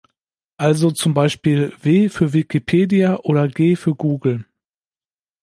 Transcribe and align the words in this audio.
Also 0.57 0.89
zum 0.89 1.13
Beispiel 1.13 1.73
W 1.83 2.09
für 2.09 2.33
Wikipedia 2.33 3.17
oder 3.17 3.47
G 3.47 3.75
für 3.75 3.93
Google. 3.93 4.45